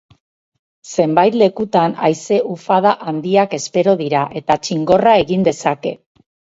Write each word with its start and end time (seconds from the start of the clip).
Zenbait 1.03 1.37
lekutan 1.41 1.93
haize 2.09 2.41
ufada 2.55 2.95
handiak 3.13 3.57
espero 3.61 3.97
dira, 4.03 4.27
eta 4.43 4.61
txingorra 4.67 5.19
egin 5.29 5.51
dezake. 5.53 5.99